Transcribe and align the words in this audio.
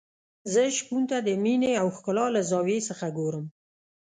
زه 0.53 0.61
شپون 0.77 1.03
ته 1.09 1.17
د 1.27 1.29
مينې 1.43 1.71
او 1.81 1.87
ښکلا 1.95 2.25
له 2.35 2.41
زاویې 2.49 2.79
څخه 2.89 3.07
ګورم. 3.17 3.45